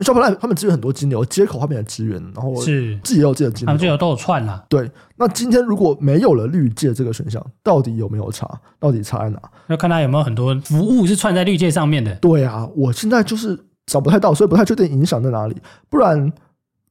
[0.00, 4.64] Shopline 他们支援很多金流接口方面的资源，然后是自己也有自己的金流，他们就有都有串了。
[4.68, 8.60] 对，那今天如果没有了绿界这个选项，到底有没有差？
[8.80, 9.40] 到底差在哪？
[9.68, 12.12] 要看他有没有很多服务是串在绿界上面的。
[12.16, 15.56] 对啊，我现在就是找不太到，所以不太确定影响在哪里。
[15.88, 16.32] 不然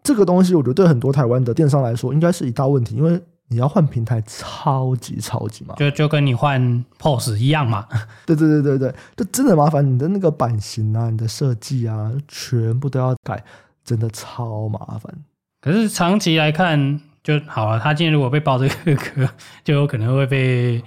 [0.04, 3.22] 这个东西，我觉得对很多台湾的电商来说，应该是一大问题，因为。
[3.50, 7.86] 你要换平台，超级超级麻烦，就就跟你换 POS 一样嘛。
[8.26, 9.86] 对对对对对，就真的麻烦。
[9.86, 13.44] 你的那个版型啊，你的设计啊，全部都要改，
[13.84, 15.14] 真的超麻烦。
[15.62, 17.80] 可是长期来看就好了。
[17.80, 19.30] 他今天如果被爆这个壳，
[19.64, 20.82] 就有可能会被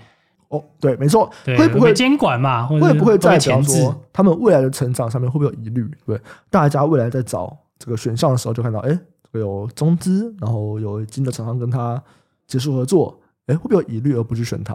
[0.49, 2.67] 哦，对，没错，对会不会监管嘛？
[2.67, 5.91] 会不会在讲说他们未来的成长上面会不会有疑虑？
[6.05, 8.89] 对，大家未来在找这个选项的时候，就看到哎，
[9.23, 12.03] 这个有中资，然后有金的厂商跟他。
[12.49, 14.73] 结束合作，哎，会不会有疑虑而不去选它？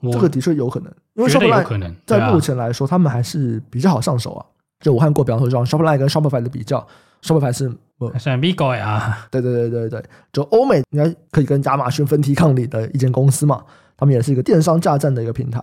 [0.00, 4.44] 我这个的确有可能，因为 Shopify 在目前来说，他们还是比较好上手啊。
[4.80, 6.84] 就我看过，比方说像 Shopline 跟 Shopify 的比较
[7.22, 7.72] ，Shopify 是
[8.18, 13.62] 算 Big 啊，对对对对对，就欧美应该可以跟亚马逊分庭抗礼的一间公司嘛。
[13.98, 15.60] 他们也是一个电商架站的一个平台。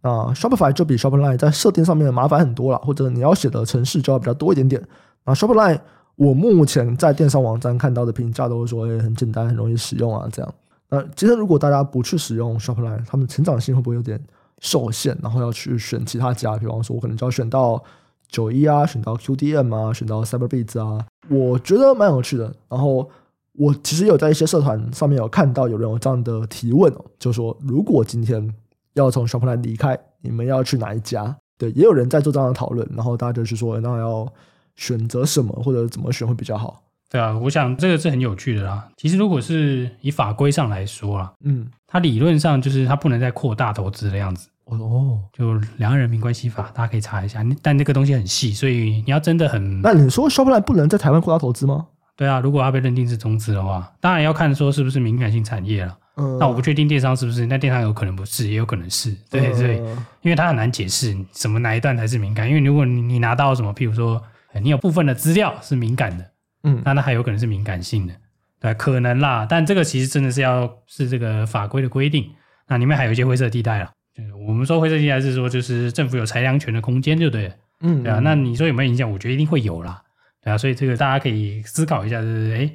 [0.00, 4.82] 那 Shopify 就比 Shopline 在设定上面麻烦很多了，或者你要写的程式就要比较多一点点。
[5.24, 5.78] 那 Shopline
[6.16, 10.54] 我目前在电商网站看到的评价都是说，哎，很简单，很容易使用啊，这样。
[10.88, 14.20] 那今天如果大家不去使用 Shopline，他们成长性会不会有点
[14.60, 15.16] 受限？
[15.22, 17.82] 然后要去选其他家，比方说我可能就要选到
[18.28, 22.52] 九一啊，选到 QDM 啊，选到 Cyberbiz 啊，我觉得蛮有趣的。
[22.68, 23.08] 然后
[23.54, 28.52] 我其实有在一些社团上面有看到有人有这样的提问哦，就是说如果今天
[28.94, 31.36] 要从 Shopline 离开，你们要去哪一家？
[31.58, 32.88] 对，也有人在做这样的讨论。
[32.94, 34.26] 然后大家就去说，那要
[34.76, 36.82] 选择什么或者怎么选会比较好？
[37.10, 38.88] 对啊，我想这个是很有趣的啦。
[38.96, 44.48] 其实如果是以法规上来说啊，嗯，它理论上就是它不能再扩大投资的样子。
[44.64, 47.44] 哦，就两岸人民关系法，大家可以查一下。
[47.60, 49.82] 但这个东西很细，所以你要真的很……
[49.82, 51.88] 那你说 Shopline 不能在台湾扩大投资吗？
[52.22, 55.98] 对啊，如果它被认定是中资的话，当然要看说是不是敏感性产业了。
[56.16, 59.12] 嗯，那我不确定电商是不是，那电商有可能不是，也有可能是。
[59.28, 59.78] 对对，
[60.20, 62.48] 因为它很难解释什么哪一段才是敏感。
[62.48, 64.22] 因为如果你你拿到什么，譬如说
[64.60, 66.24] 你有部分的资料是敏感的。
[66.62, 68.14] 嗯，那那还有可能是敏感性的，
[68.60, 69.44] 对，可能啦。
[69.50, 72.30] 但这个其实真的是要是这个法规的规定，
[72.68, 73.90] 那里面还有一些灰色地带了。
[74.14, 77.54] 就是我们说灰色地带是说，就是政府有裁量权的空间，就对了。
[77.80, 78.20] 嗯，对啊。
[78.22, 79.10] 那你说有没有影响？
[79.10, 80.00] 我觉得一定会有啦。
[80.42, 82.70] 对啊，所以这个大家可以思考一下，就是哎，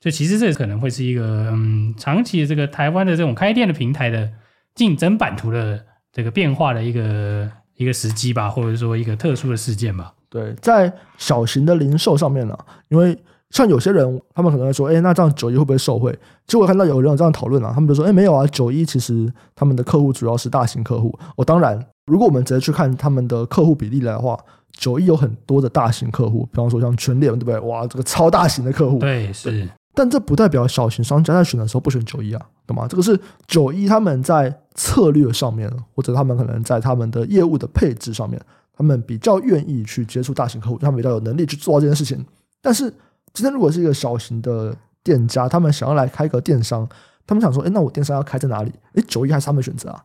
[0.00, 4.30] 就其实这可能会是一个嗯，长期的这个台湾的这种开店的平台的
[4.74, 10.12] 竞争版图的这个变化的一个一个时机吧，或者说一个特殊的事件吧。
[10.30, 13.16] 对，在小型的零售上面呢、啊，因为
[13.50, 16.18] 像有些人，他们可能会说，哎，那这样九一会不会受惠？
[16.46, 21.14] 结果看到有人有这样讨论啊，他们就说，哎，没有啊，九一其实他们的客户主要是大型客户。
[21.36, 24.38] 哦，当然，如果我们直接去看他们的客户比例来的话，
[24.72, 27.58] 九一有很多的大型客户，比方说像全联，对不对？
[27.60, 28.98] 哇，这个超大型的客户。
[28.98, 29.68] 对，是。
[29.94, 32.86] 但这不代表小型商家在选的时候不选九一啊，懂吗？
[32.88, 38.40] 这个是九一他们在策略上面，或者他们可能在他们的业务的配置上面。
[38.74, 42.24] 他们比较愿意去接触大型客户，他们比较有能力去做到这件事情。
[42.62, 42.90] 但是
[43.34, 46.88] 今天如果是一个小型的店家，他们想要来开个电商，
[47.26, 50.02] 他们想说：“哎，那我电商要开在哪里？”哎，九一还是他们选择啊？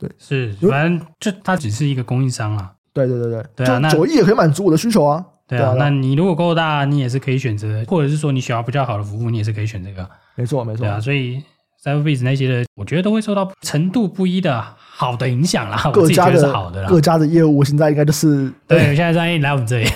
[0.00, 2.72] 对，是，反正就他只是一个供应商啊。
[2.92, 5.24] 对对对对，对啊，那九亿也可以满足我的需求啊。
[5.46, 10.08] 对啊，那你如果够大，你也是可以选择，或者是说你需要比较好的服务，你也是可以选这个。
[10.34, 10.84] 没错没错。
[10.84, 11.40] 对啊，所以
[11.84, 15.80] Cyberbiz 那些的，我觉得都会受到程度不一的好的影响啦。
[15.94, 19.88] 各家的是好的啦，各家的业务现在应该就是对，现在在来我们这里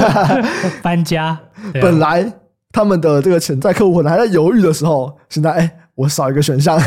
[0.82, 1.38] 搬家。
[1.80, 2.30] 本来
[2.70, 6.78] 他们的这个潜在客户可能还在犹豫的时候，现在哎，我少一个选项。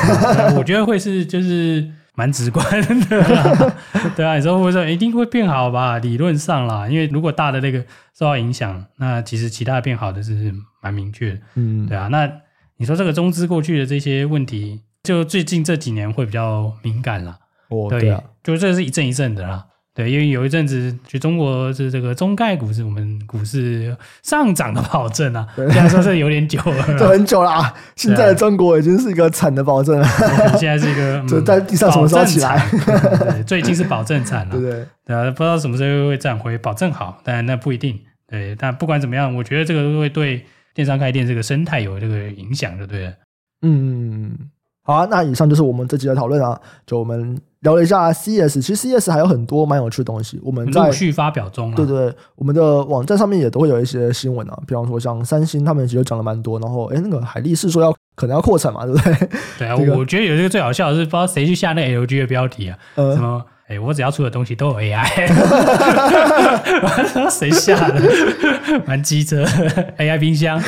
[0.55, 1.89] 我觉得会是就是。
[2.15, 2.63] 蛮直观
[3.09, 3.73] 的，
[4.15, 5.97] 对啊，你说会说一定会变好吧？
[5.97, 7.79] 理论上啦，因为如果大的那个
[8.13, 12.07] 受到影响，那其实其他的变好的是蛮明确的，嗯，对啊。
[12.09, 12.31] 那
[12.77, 19.65] 你说这个中资过去的这些问题，就最近这几年会比较敏感了，哦，对啊，就这是一阵一阵的啦。
[19.95, 25.47] 对，因为有一阵子，就中国是这个中概股是我们股市上涨的保证啊。
[25.55, 27.71] 虽然说是有点久了， 这很久了啊。
[27.95, 30.07] 现在的中国已经是一个惨的保证了。
[30.57, 32.67] 现在是一个 就在地上什么时候起来？
[33.19, 34.53] 对，最近是保证惨了。
[34.59, 37.99] 对对对啊，不知道什么时候会涨回保证好，但那不一定。
[38.27, 43.13] 对，但不管怎么样，我觉得这个会对电商开店这个生态有这个影响，就对了。
[43.61, 44.35] 嗯，
[44.81, 45.07] 好啊。
[45.11, 47.39] 那以上就是我们这集的讨论啊，就我们。
[47.63, 50.39] 聊了一下 CES，其实 CES 还有很多蛮有趣的东西。
[50.43, 56.59] 我们在陆续发表中，对对，我们的网站上面也都会有一些新闻啊，比方说像三星，他们其实讲了蛮多。
[56.59, 59.13] 然后，哎，那个海力士说要可能要扩产嘛，对不对？
[59.59, 63.43] 对啊， 这个、我觉得有一个最好笑的是，不知道谁去下那 LG 的标题啊，呃、什么？
[63.69, 65.05] 哎，我只要出的东西都有 AI，
[67.31, 68.01] 谁下的？
[68.85, 69.45] 蛮机车
[69.97, 70.59] AI 冰箱，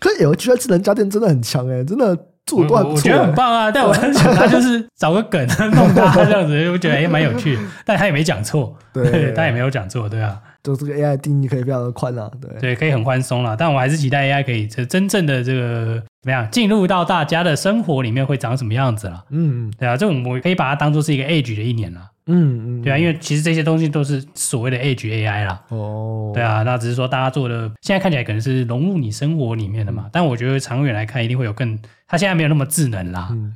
[0.00, 2.18] 可是 LG 的智能家电真的很强哎，真的。
[2.46, 7.58] 做我，我觉得很棒啊， 但我很想他就是找个梗弄他这样子，我觉得也蛮有趣。
[7.84, 13.56] 但他也没讲错， 对，他也没有讲错，对啊，就这个 AI 定义可以非常的宽啊，对，对，可以很宽松了。
[13.56, 19.24] 但我还是期待 AI 可以真正的这个怎么样进入到大家的生活里面会长什么样子了。
[19.30, 22.00] 嗯，对啊，这种我可以把它当做是一个 Edge 的一年了。
[22.28, 25.62] 嗯嗯，对啊，因为其实这些东西都是所谓的 Edge AI 啦。
[25.68, 33.28] 哦，对啊，那只是说大家做的现在看起来可能是融入你生活里面的嘛，嗯、但我觉得长远来看一定会有更，它现在没有那么智能啦。
[33.32, 33.54] 嗯，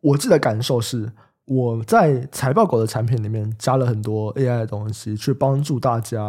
[0.00, 1.10] 我自己的感受是，
[1.44, 6.20] 我在财报狗的产品里面加了很多 AI 的东西，去帮助大家，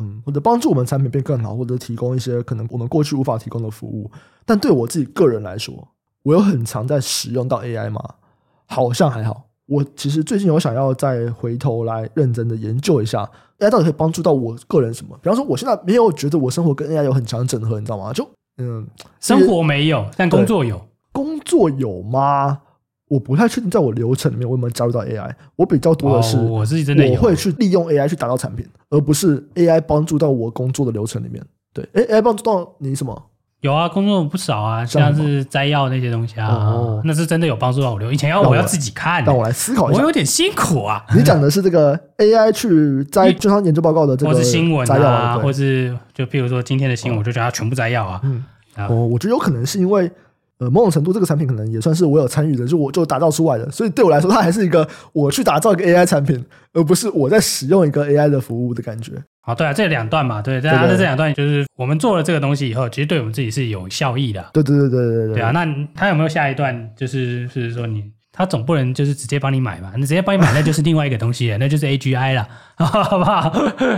[0.00, 4.10] 嗯，或者帮助我们产品变更好，或者提供一些可能我们过去无法提供的服务。
[4.44, 5.88] 但对我自己个人来说，
[6.22, 8.02] 我有很常在使用到 AI 吗？
[8.66, 9.44] 好像还好。
[9.66, 15.18] 我其实最近有想要再回头来认真的研究一下 AI 到底可以帮助到我个人什么？
[15.20, 18.12] 比方说，我现在没有觉得我生活跟 AI 有很强的整合，你知道吗？
[18.12, 18.86] 就嗯，
[19.18, 20.85] 生活没有，但工作有。
[21.16, 22.58] 工作有吗？
[23.08, 25.30] 我不太确定，在我流程里面我有没有加入到 AI。
[25.54, 31.42] 我比较多的是，我自己真的我会去利用 AI 去打造产品，而不是 AI 帮助到我工作的流程里面。
[31.72, 33.30] 对，诶，AI 帮助到你什么？
[33.60, 38.12] 有啊，工作不少啊，像是摘要那些东西啊，哦、那是真的有帮助到我留。
[38.12, 41.04] 以前要我要自己看，让我来思考一下，我有点辛苦啊。
[41.14, 48.20] 你讲的是这个 AI 去摘券商研究报告的这个摘要，或是新闻啊，或是就譬如说今天的新闻，我就叫它全部摘要啊。
[48.24, 48.44] 嗯，
[48.88, 50.10] 哦，我觉得有可能是因为。
[50.58, 56.42] 呃，某种程度，这个产品可能也算是我有参与的，就我就打造出来的，所以对我来说，它还是一个我去打造一个 AI 产品，
[56.72, 59.12] 而不是我在使用一个 AI 的服务的感觉。
[59.42, 64.44] 好，对啊，这两段嘛，对，大家的这两段就是我们做了这个东西以后，其实对我们自己是有效益的。
[64.52, 65.34] 对对对对对对。
[65.34, 66.90] 对啊，那他有没有下一段？
[66.96, 68.15] 就是是说你。
[68.36, 69.94] 他总不能就是直接帮你买吧？
[69.96, 72.46] 你直接帮你买，那就是另外一个东西了，那就是 AGI 了，
[72.76, 73.50] 好不好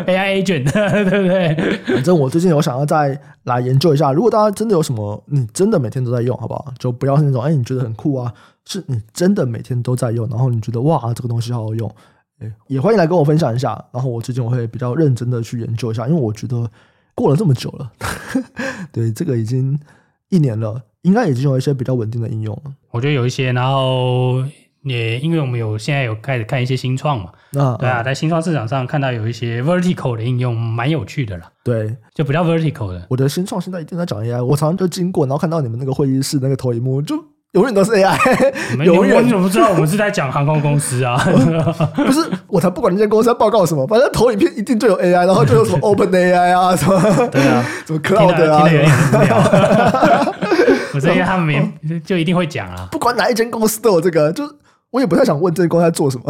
[0.06, 0.70] ？AI agent，
[1.10, 1.78] 对不对？
[1.94, 6.72] 反正我最近有想要再来研究一下，如果大家真的有什么，你真的每天都在用，好不好？
[6.78, 8.32] 就不要是那种，哎，你觉得很酷啊，
[8.64, 11.92] 是你真的每天都在用，然后你觉得哇，这个东西好好用，
[12.38, 13.84] 哎，也欢迎来跟我分享一下。
[13.92, 16.70] 然后我最近我会比较认真的去研究一下，因为我觉得
[17.16, 17.90] 过了这么久了，
[18.92, 19.76] 对，这个已经
[20.30, 20.82] 一年了。
[21.02, 22.72] 应该已经有一些比较稳定的应用了。
[22.90, 24.44] 我觉得有一些，然后
[24.82, 31.50] 也因为我们有现在有开始看一些新创嘛，啊对啊，在新创市场上看到有一些 vertical 的应用，蛮有趣的啦。
[31.62, 33.06] 对，就比较 vertical 的。
[33.08, 37.16] 我的新创现在一定在讲 AI，我常常就经过，然后看到你们那个会议室那个投影幕，就
[37.52, 38.16] 永远都是 AI。
[38.84, 41.16] 永远你怎么知道我们是在讲航空公司啊？
[41.96, 50.34] 不是，我才不管那间公司要报告什么，反正投影片一定就有 AI，然后就有什么 Open AI 啊什么，对啊，什么 Cloud 啊，听得有点无聊。
[50.92, 54.44] 不是因为他们没就一定会讲啊，不管哪一间公司都有这个，就
[54.90, 56.24] 我也不太想问这间公司在做什么，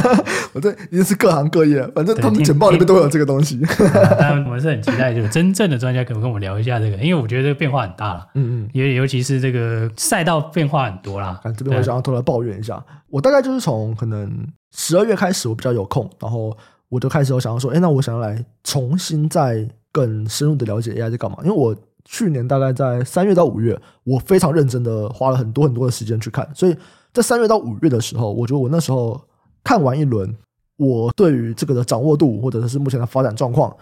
[0.52, 3.58] 我这已经是各行各业，反正他们简报里面都有这个东西。
[4.44, 6.96] 我们是很期待，就是真正的专家可不跟我们聊一下这个？
[6.98, 11.40] 因为我觉得这个变化很大了，嗯嗯，尤尤其是这个赛道变化很多啦。
[11.56, 14.46] 这边我想要偷偷抱怨一下，我大概就是从可能
[14.76, 16.54] 十二月开始，我比较有空，然后
[16.90, 21.74] 我就开始有想要说，哎，那我想要来重新再更深入的了解 AI 在干嘛，因为我。
[22.04, 26.76] 去年大概在三月到五月，我非常认真的花了很多很多的时间去看，所以
[27.12, 29.20] 在三月到五月的时候，我觉得我那时候
[29.62, 30.34] 看完一轮，
[30.76, 33.74] 我对于这个的掌握度或者是目前的发展状况，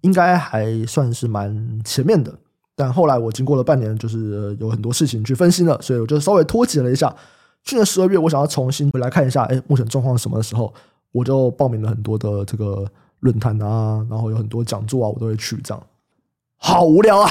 [0.00, 2.32] 应该还算是蛮前面的。
[2.74, 7.14] 但后来我经过了半年，就是有很多事情去分析了，所以我就稍微脱节了一下。
[7.62, 10.72] 去年十二月，我想要重新回来看一下，哎，目前状况什么的时候，
[11.10, 12.86] 我就报名了很多的这个
[13.20, 15.56] 论坛啊，然后有很多讲座啊，我都会去。
[15.64, 15.82] 这样
[16.58, 17.28] 好无聊啊，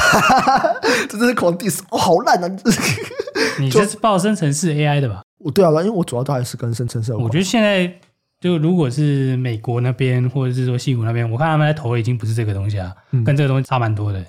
[1.10, 2.48] 这真是狂 diss，哦，好烂啊！
[3.60, 5.22] 你这是报生成式 AI 的吧？
[5.40, 7.14] 我对啊，因为我主要都还是跟生成式。
[7.14, 7.92] 我觉得现在
[8.40, 14.24] 就如果是美国那边，或者是说西谷那边，我看他们在投已经不是这个东西啊，嗯、跟这个东西差蛮多的。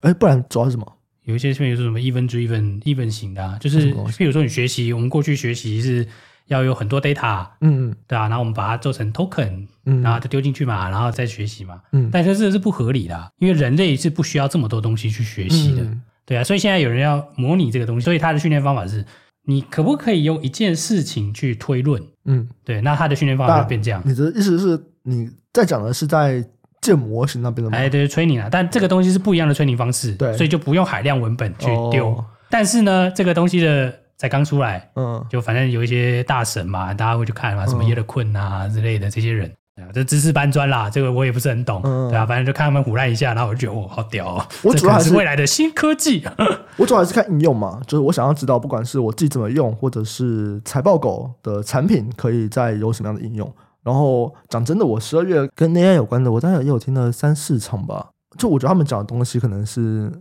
[0.00, 0.86] 哎，不然主要是什么？
[1.24, 6.06] 有一些比如说什么 event driven event 型的，啊，就是比如说你学习，我们过去学习是
[6.50, 19.04] 要有很多 data，嗯嗯，对啊，然后我们把它做成 token，嗯，然后就丢进去嘛，然后再学习嘛，嗯，但是这是不合理的，啊，因为人类是不需要这么多东西去学习的，嗯，对啊，所以现在有人要模拟这个东西，所以他的训练方法是，
[19.46, 22.02] 你可不可以用一件事情去推论？
[22.26, 24.02] 嗯，对，那他的训练方法就变这样。
[24.04, 26.44] 你的意思是你在讲的是在。
[26.82, 27.76] 建模型那边的吗？
[27.76, 32.08] 哎，对，training 啊，但这个东西是不一样的 training 方式，对，所以就不用海量文本去丢。
[32.08, 39.50] 哦、但是呢，这个东西的才刚出来，嗯，就反正有一些大神嘛，大家会去看嘛，什么耶勒困啊之类的这些人，
[39.94, 46.22] 这知识搬砖啦，这个我也不是很懂，嗯、对啊，反正就看他们胡乱一下，然后我就觉得哦，好屌哦，我主要还是未来的新科技。
[46.76, 53.50] 我主要还是看应用嘛，就是我想要知道，不管是我自己怎么用，或者是财报狗的产品，可以再有什么样的应用。
[53.82, 58.10] 然后讲真的，我十二月跟 AI 有关的，我大概也有听了三四场吧。
[58.36, 60.12] 就我觉得他们讲的东西，可能是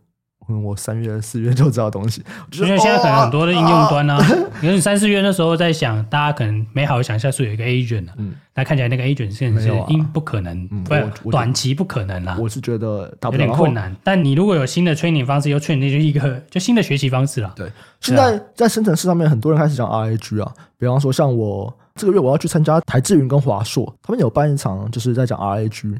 [0.49, 2.23] 嗯，我三月四月就知道东西。
[2.53, 4.25] 因为现在可能很多的应用端呢、啊，
[4.61, 10.83] 因为你三四月那时候在想，大家可能美好想象是有一个 agent，嗯，那看起来那个 agent 现在是应不可能，嗯、
[11.21, 12.35] 不，短期不可能啦。
[12.39, 13.95] 我是觉得有点困难。
[14.03, 17.53] 但你如果有新的 training 方式，又 train 那就一个就新的学习方式了。
[17.55, 21.73] 对，现在在生成式上面，很多人开始讲 RAG 啊，比方说像我。
[21.95, 25.99] 这个月我要去参加台智云跟华硕，他们有办一场，就是在讲 RAG，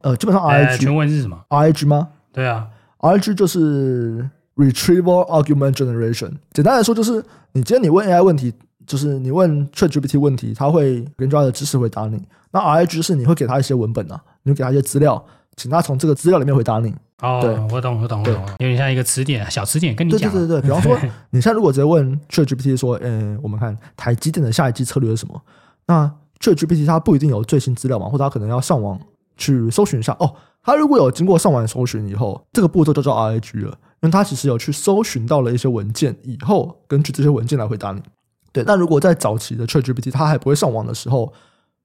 [0.00, 2.08] 呃，基本上 RAG 全文是什么？RAG 吗？
[2.32, 2.66] 对啊
[3.00, 6.32] ，RAG 就是 Retrieval Argument Generation。
[6.52, 8.52] 简单来说，就是你今天你问 AI 问题，
[8.86, 12.22] 就是你问 ChatGPT 问题，它会根据它的知识回答你。
[12.52, 15.24] 那 RAG 是你会给它一些文本啊，你会给它一些资料，
[15.56, 16.94] 请它从这个资料里面回答你。
[17.22, 20.30] 哦，对，我懂，我懂，我懂，有点像一个词典，小词典跟你讲。
[20.30, 20.98] 对对对对，比方说，
[21.30, 25.40] 你现在如果直接问 ChatGPT 说，嗯，我们看台积电的下一季策略是什么？
[25.86, 29.00] 那 ChatGPT 它不一定有最新资料嘛，或者它可能要上网
[29.38, 30.14] 去搜寻一下。
[30.20, 30.34] 哦，
[30.66, 38.02] 它如果有经过上网搜寻以后，这个步骤就叫 RAG 了，因为它其实有去搜寻到了一些文件以后，根据这些文件来回答你。
[38.52, 41.32] 对，但如果在早期的 ChatGPT 它还不会上网的时候，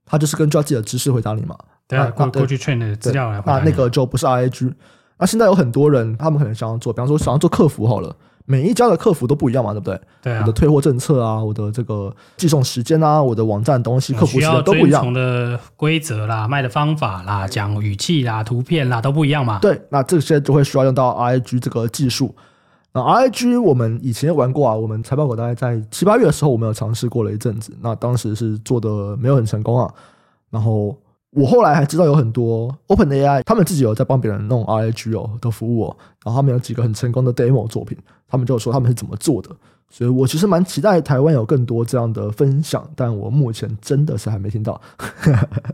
[0.04, 1.56] 它就是根据自己的知识回答你嘛。
[1.88, 4.74] 对啊，过过去 train 的资料来回答那那个就不是 RAG。
[5.20, 10.02] 那现在有很多人，他们可能想要做，比方说想要做客服好了，每一家的客服都不一样嘛，对不对？
[10.24, 10.42] 对啊。
[10.42, 15.14] 我的退货政策啊，我的这个寄送时间啊，我的网站东西，客服时间都不一样。
[15.14, 19.60] 的规则啦，卖的方法啦，讲语气啦，图片啦，都不一样嘛。
[19.60, 22.36] 对，那这些就会需要用到 RAG 这个技术。
[22.94, 29.94] 那 RAG 我们以前玩过啊，我们财报狗大概在七八月的时候，我们有尝试过了一阵子，那当时是做的没有很成功啊，
[30.50, 30.98] 然后。
[31.34, 37.98] 我后来还知道有很多 OpenAI，他们自己有在帮别人弄 RAG 哦的服务哦，然后他们有几个很成功的 demo 作品，
[38.32, 39.50] 他们就说他们是怎么做的，
[39.90, 44.80] 所以我其实蛮期待台湾有更多这样的分享，但我目前真的是还没听到。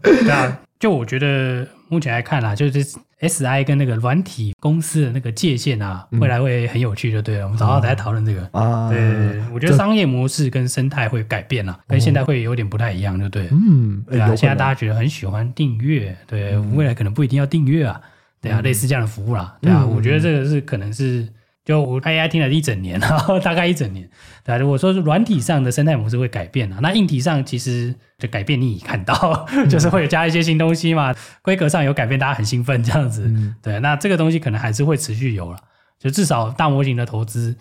[0.01, 2.83] 对啊，就我觉得目前来看啦，就是
[3.19, 7.45] SI 跟那个软体公司的那个界限啊，未来会很有趣，就对了。
[7.45, 13.47] 我们早上在讨论这个啊，对，我觉得商业模式跟生态会改变了，跟现在会有点不太一样，就对。
[13.51, 18.01] 嗯，对啊，现在大家觉得很喜欢订阅，对，未来可能不一定要订阅啊，
[18.41, 21.27] 对啊，类似这样的服务啦，对啊，我觉得这个是可能是。
[21.67, 24.09] 就我 AI 听了一整年， 然后大概一整年，
[24.41, 35.59] 对啊，如果说是软体上的生态模式会改变啊，那硬体上其实就改变你已看到，嗯、 就是会有加一些新东西嘛，规格上有改变，大家很兴奋这样子，嗯、对，那这个东西可能还是会持续有了，
[35.99, 37.53] 就至少大模型的投资，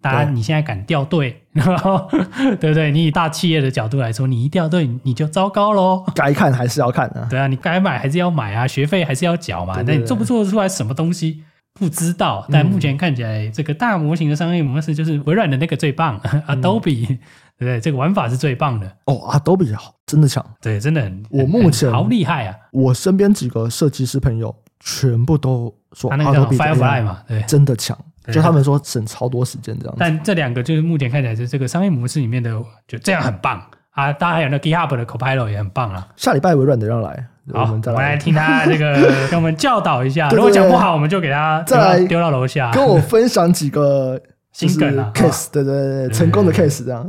[0.00, 2.90] 大家你现在敢掉队， 对，对不对？
[2.90, 6.02] 你以大企业的角度来说，你一掉队你就糟糕喽。
[6.14, 11.42] 该看还是要看啊，对啊，你该买还是要买啊，学费还是要缴嘛，那你做不做得出来什么东西？
[11.74, 17.16] 不知道，但目前看起来，这个大模型的商业模式就是微软的那个最棒，嗯，Adobe，对
[17.58, 17.80] 不对？
[17.80, 18.86] 这个玩法是最棒的。
[19.06, 21.22] 哦，Adobe 好，真的强，对，真的很。
[21.30, 22.56] 我目前好厉害啊！
[22.72, 27.96] 我身边几个设计师朋友全部都说，他那个 Firefly 嘛，对，真的强，
[28.32, 29.94] 就他们说省超多时间这样。
[29.98, 32.50] 但这两个就是目前看起来是这个商业模式里面的，
[32.86, 34.12] 就这样很棒啊！
[34.12, 36.06] 当然还有那 GitHub 的 Copilot 也很棒啊。
[36.16, 37.26] 下礼拜微软的要来。
[37.52, 38.94] 好，我们再来听他这个，
[39.28, 40.28] 给我们教导一下。
[40.30, 44.20] 如果讲不好，我们就给他再来丢到楼下，跟我分享几个
[44.52, 47.06] 就是 case，对对对，成功的 case 这样。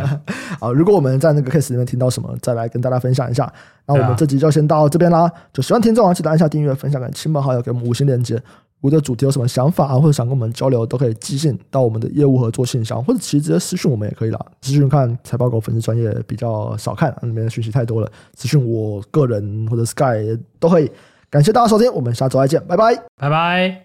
[0.60, 3.50] 好，如果我们在那个 case 里面听到什么，再来跟大家分享一下。
[3.86, 5.30] 那我们这集就先到这边啦。
[5.52, 8.34] 就喜欢听众啊，记得按下订阅，分享给亲朋好友，给我们五星链接。
[8.34, 14.38] 如果对主题有什么想法啊，或者想跟我们交流，都可以寄信到我们的业务合作信箱，或者其实直接私讯我们也可以啦。
[14.60, 18.10] 私讯看财报狗粉丝专业比较少看，里面的讯息太多了。
[18.36, 20.90] 私讯我个人或者 Sky 都可以。
[21.30, 23.80] 感谢大家收听，我们下周再见，拜拜，拜拜。